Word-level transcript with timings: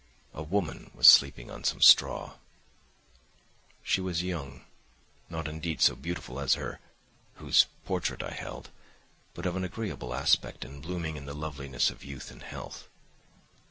A 0.33 0.41
woman 0.41 0.89
was 0.95 1.05
sleeping 1.07 1.51
on 1.51 1.63
some 1.63 1.79
straw; 1.79 2.37
she 3.83 4.01
was 4.01 4.23
young, 4.23 4.65
not 5.29 5.47
indeed 5.47 5.79
so 5.79 5.95
beautiful 5.95 6.39
as 6.39 6.55
her 6.55 6.79
whose 7.35 7.67
portrait 7.85 8.23
I 8.23 8.31
held, 8.31 8.71
but 9.35 9.45
of 9.45 9.55
an 9.55 9.63
agreeable 9.63 10.15
aspect 10.15 10.65
and 10.65 10.81
blooming 10.81 11.17
in 11.17 11.27
the 11.27 11.35
loveliness 11.35 11.91
of 11.91 12.03
youth 12.03 12.31
and 12.31 12.41
health. 12.41 12.87